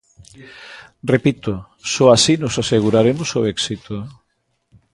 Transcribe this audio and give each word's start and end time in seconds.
Repito: 1.13 1.51
só 1.93 2.05
así 2.15 2.33
nos 2.39 2.55
aseguraremos 2.63 3.29
o 3.39 3.41
éxito. 3.53 3.95